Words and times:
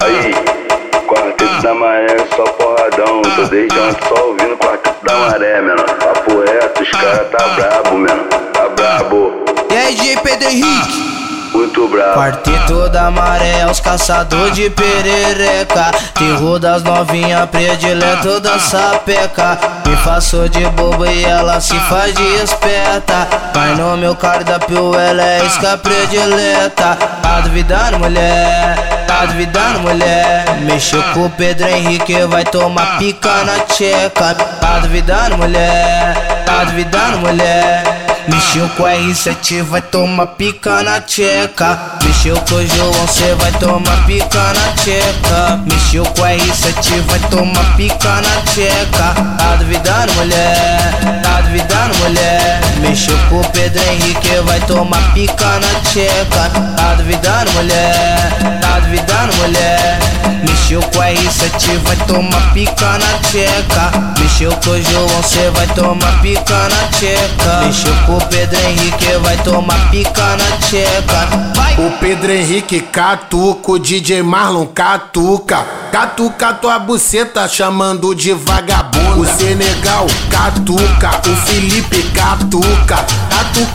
Aí, 0.00 0.34
quarteto 1.06 1.62
da 1.62 1.74
maré, 1.74 2.16
só 2.34 2.42
porradão. 2.42 3.22
Tô 3.22 3.44
desde 3.44 3.78
ontem 3.78 4.08
só 4.08 4.26
ouvindo 4.26 4.56
quarteto 4.56 5.04
da 5.04 5.14
maré, 5.14 5.60
menor. 5.60 5.84
Papo 5.84 6.40
reto, 6.40 6.82
os 6.82 6.90
caras 6.90 7.30
tá 7.30 7.48
brabo, 7.54 7.96
menor. 7.96 8.26
Tá 8.52 8.68
brabo. 8.70 9.44
E 9.70 9.76
aí, 9.76 9.94
DJ 9.94 10.16
Pedro 10.16 10.48
Henrique? 10.48 11.07
Muito 11.68 11.86
brabo. 11.88 12.14
Quarteto 12.14 12.88
da 12.88 13.10
maré, 13.10 13.66
os 13.70 13.78
caçador 13.78 14.50
de 14.52 14.70
perereca 14.70 15.90
Terror 16.14 16.58
das 16.58 16.82
novinha, 16.82 17.46
predileto 17.46 18.40
da 18.40 18.58
sapeca 18.58 19.58
Me 19.86 19.94
faço 19.98 20.48
de 20.48 20.64
bobo 20.70 21.04
e 21.04 21.24
ela 21.24 21.60
se 21.60 21.78
faz 21.80 22.14
de 22.14 22.26
esperta 22.36 23.28
Vai 23.52 23.74
no 23.74 23.98
meu 23.98 24.16
cardápio, 24.16 24.94
ela 24.94 25.22
é 25.22 25.44
isca 25.44 25.76
predileta 25.76 26.96
Tá 27.22 27.40
duvidando, 27.42 27.98
mulher? 27.98 29.04
Tá 29.06 29.26
duvidando, 29.26 29.80
mulher? 29.80 30.44
Mexeu 30.62 31.02
com 31.12 31.26
o 31.26 31.30
Pedro 31.30 31.68
Henrique, 31.68 32.24
vai 32.24 32.44
tomar 32.44 32.98
pica 32.98 33.44
na 33.44 33.58
tcheca 33.66 34.34
Tá 34.34 34.78
duvidando, 34.78 35.36
mulher? 35.36 36.44
Tá 36.46 36.64
duvidando, 36.64 37.18
mulher? 37.18 37.97
Mexeu 38.28 38.68
com 38.76 38.84
a 38.84 38.92
R7, 38.92 39.62
vai 39.62 39.80
tomar 39.80 40.26
pica 40.26 40.82
na 40.82 41.00
tcheca. 41.00 41.78
Mexeu 42.04 42.36
com 42.42 42.56
o 42.56 42.66
João, 42.66 43.08
cê 43.08 43.34
vai 43.34 43.50
tomar 43.52 44.06
pica 44.06 44.52
na 44.52 44.72
tcheca. 44.74 45.60
Mexeu 45.66 46.04
com 46.04 46.24
a 46.24 46.28
R7, 46.28 47.00
vai 47.06 47.18
tomar 47.30 47.76
pica 47.76 48.20
na 48.20 48.42
tcheca. 48.42 49.14
Tá 49.38 49.56
duvidando, 49.58 50.12
mulher? 50.12 51.22
Tá 51.22 51.40
duvidando, 51.40 51.98
mulher? 51.98 52.60
Mexeu 52.80 53.18
com 53.30 53.40
o 53.40 53.48
Pedro 53.50 53.82
Henrique, 53.82 54.40
vai 54.44 54.60
tomar 54.60 55.14
pica 55.14 55.46
na 55.46 55.80
tcheca. 55.80 56.50
Tá 56.76 56.94
duvidando, 56.94 57.50
mulher? 57.52 58.60
Tá 58.60 58.78
duvidando, 58.80 59.17
com 60.98 61.02
a 61.02 61.10
R7, 61.10 61.78
vai 61.84 61.96
tomar 62.08 62.52
pica 62.52 62.98
na 62.98 63.18
tcheca. 63.20 64.14
Mexeu 64.18 64.50
com 64.50 64.70
o 64.70 64.82
João, 64.82 65.22
cê 65.22 65.48
vai 65.50 65.66
tomar 65.68 66.20
pica 66.20 66.68
na 66.68 66.88
tcheca. 66.88 67.60
Mexeu 67.64 67.94
com 68.04 68.16
o 68.16 68.26
Pedro 68.26 68.58
Henrique, 68.58 69.06
vai 69.22 69.36
tomar 69.38 69.90
pica 69.92 70.36
na 70.36 70.56
tcheca. 70.58 71.28
Vai! 71.54 71.74
O 71.78 71.92
Pedro 72.00 72.32
Henrique 72.32 72.80
catuca, 72.80 73.70
o 73.70 73.78
DJ 73.78 74.24
Marlon 74.24 74.66
catuca. 74.66 75.64
Catuca 75.92 76.52
tua 76.54 76.78
buceta 76.80 77.46
chamando 77.46 78.12
de 78.12 78.32
vagabundo. 78.32 79.20
O 79.20 79.26
Senegal 79.26 80.06
catuca, 80.28 81.20
o 81.28 81.36
Felipe 81.46 82.02
catuca. 82.10 83.06
Catuca 83.30 83.67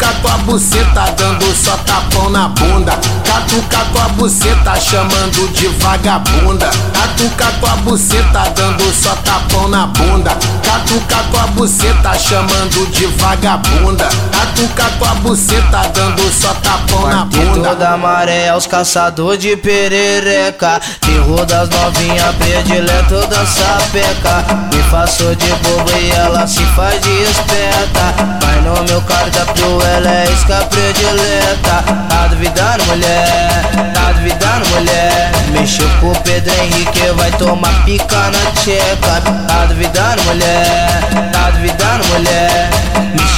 buceta 0.44 1.06
dando 1.18 1.46
só 1.56 1.76
tapão 1.78 2.30
na 2.30 2.48
bunda. 2.50 2.92
Catuca 3.26 3.86
tua 3.92 4.10
buceta 4.10 4.80
chamando 4.80 5.52
de 5.54 5.68
vagabunda. 5.68 6.70
Catuca 6.94 7.52
tua 7.60 7.76
buceta 7.78 8.54
dando 8.56 8.94
só 8.94 9.16
tapão 9.18 9.68
na 9.68 9.88
bunda. 9.88 10.32
Catuca 10.64 11.24
tua 11.32 11.48
buceta 11.48 12.18
chamando 12.18 12.92
de 12.92 13.06
vagabunda. 13.06 14.10
Catuca 14.32 14.90
tua 15.00 15.16
buceta 15.16 15.82
dando 15.94 16.32
só 16.32 16.54
tapão 16.56 17.08
na 17.08 17.26
bunda. 17.26 17.76
da 17.76 17.98
maré, 17.98 18.56
os 18.56 18.68
caçador 18.68 19.38
de 19.38 19.56
perereca 19.58 20.80
Terror 21.02 21.46
das 21.46 21.70
novinha, 21.70 22.34
predileto 22.34 23.28
da 23.28 23.46
sapeca 23.46 24.46
Me 24.72 24.82
faço 24.84 25.36
de 25.36 25.48
bobo 25.48 25.92
e 25.98 26.12
ela 26.12 26.46
se 26.48 26.64
faz 26.76 27.02
de 27.02 27.24
esperta 27.24 28.14
Vai 28.42 28.62
no 28.62 28.84
meu 28.84 29.02
cardápio, 29.02 29.82
ela 29.96 30.12
é 30.12 30.33
predileta 30.70 31.84
Tá 32.10 32.28
duvidando, 32.28 32.86
mulher? 32.86 33.94
Tá 33.94 34.12
duvidando, 34.12 34.70
mulher? 34.70 35.32
Mexeu 35.52 35.90
com 36.00 36.12
o 36.12 36.16
Pedro 36.22 36.54
Henrique, 36.62 37.12
vai 37.16 37.32
tomar 37.32 37.86
pica 37.86 38.32
na 38.32 38.52
tcheca 38.52 39.22
Tá 39.48 39.66
duvidando, 39.66 40.24
mulher? 40.24 41.32
Tá 41.32 41.50
duvidando, 41.52 42.06
mulher? 42.08 42.70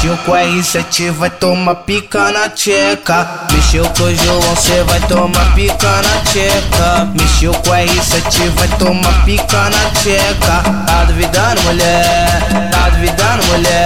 Mexeu 0.06 0.18
com 0.18 0.34
a 0.34 0.42
R7, 0.42 1.12
vai 1.12 1.30
tomar 1.32 1.76
pica 1.76 2.32
na 2.32 2.48
tcheca. 2.50 3.28
Mexeu 3.52 3.84
com 3.90 4.04
o 4.04 4.16
João, 4.16 4.56
cê 4.56 4.84
vai 4.84 5.00
tomar 5.02 5.56
pica 5.56 5.88
na 5.88 6.22
tcheca. 6.22 7.06
Mexeu 7.20 7.52
com 7.54 7.74
a 7.74 7.78
R7, 7.78 8.50
vai 8.52 8.68
tomar 8.78 9.26
pica 9.26 9.70
na 9.70 9.90
tcheca. 9.92 10.64
Tá 10.86 11.04
duvidando, 11.06 11.62
mulher? 11.64 12.70
Tá 12.72 12.90
duvidando, 12.90 13.46
mulher? 13.48 13.85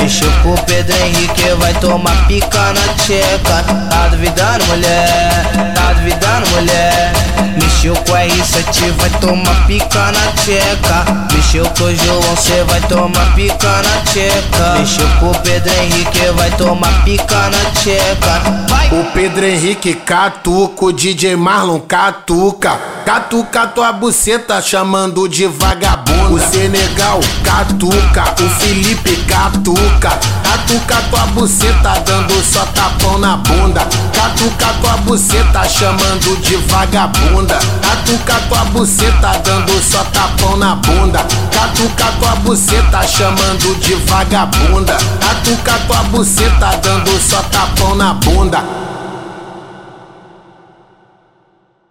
Mexeu 0.00 0.32
com 0.42 0.54
o 0.54 0.64
Pedro 0.64 0.96
Henrique, 0.96 1.50
vai 1.58 1.74
tomar 1.74 2.26
pica 2.26 2.72
na 2.72 2.94
tcheca. 2.94 3.62
Tá 3.90 4.08
duvidando, 4.08 4.64
mulher? 4.64 5.74
Tá 5.74 5.92
duvidando, 5.92 6.50
mulher? 6.50 7.12
Mexeu 7.56 7.94
com 7.94 8.14
a 8.14 8.20
R7, 8.20 8.92
vai 8.92 9.10
tomar 9.20 9.66
pica 9.66 10.12
na 10.12 10.32
tcheca. 10.32 11.28
Mexeu 11.32 11.64
com 11.76 11.84
o 11.84 11.94
João, 11.94 12.36
cê 12.36 12.64
vai 12.64 12.80
tomar 12.82 13.34
pica 13.34 13.68
na 13.68 14.00
tcheca. 14.10 14.78
Mexeu 14.78 15.08
com 15.20 15.30
o 15.30 15.38
Pedro 15.40 15.72
Henrique, 15.82 16.26
vai 16.34 16.50
tomar 16.52 17.04
pica 17.04 17.50
na 17.50 17.70
tcheca. 17.72 18.66
Vai! 18.68 18.88
O 18.92 19.04
Pedro 19.12 19.44
Henrique 19.44 19.94
catuca, 19.94 20.86
o 20.86 20.92
DJ 20.92 21.36
Marlon 21.36 21.78
catuca. 21.78 22.78
Catuca 23.04 23.66
tua 23.66 23.92
buceta 23.92 24.62
chamando 24.62 25.28
de 25.28 25.46
vagabundo. 25.46 26.19
O 26.30 26.38
Senegal 26.38 27.18
catuca, 27.42 28.34
o 28.40 28.48
Felipe 28.60 29.16
catuca. 29.24 30.10
Catuca 30.44 31.02
tua 31.10 31.26
buceta 31.26 32.00
dando 32.06 32.40
só 32.44 32.64
tapão 32.66 33.18
na 33.18 33.36
bunda. 33.36 33.80
Catuca 34.14 34.72
tua 34.80 34.96
buceta 34.98 35.68
chamando 35.68 36.40
de 36.40 36.56
vagabunda. 36.68 37.58
Catuca 37.82 38.34
tua 38.48 38.64
buceta 38.66 39.40
dando 39.44 39.72
só 39.82 40.04
tapão 40.04 40.56
na 40.56 40.76
bunda. 40.76 41.26
Catuca 41.52 42.12
tua 42.20 42.36
buceta 42.36 43.02
chamando 43.08 43.80
de 43.80 43.94
vagabunda. 43.94 44.96
Catuca 45.20 45.80
tua 45.88 46.02
buceta 46.04 46.80
dando 46.80 47.20
só 47.28 47.42
tapão 47.42 47.96
na 47.96 48.14
bunda. 48.14 48.89